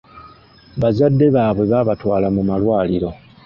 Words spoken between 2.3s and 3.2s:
mu malwaliro.